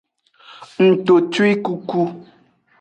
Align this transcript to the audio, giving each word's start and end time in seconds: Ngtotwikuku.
Ngtotwikuku. 0.85 1.99